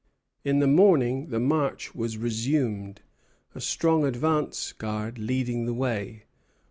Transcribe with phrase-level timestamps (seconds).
[0.43, 3.03] In the morning the march was resumed,
[3.53, 6.23] a strong advance guard leading the way.